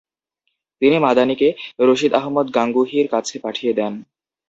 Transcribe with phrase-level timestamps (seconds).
[0.81, 1.47] তিনি মাদানিকে
[1.81, 3.93] রশিদ আহমদ গাঙ্গুহির কাছে পাঠিয়ে দেন।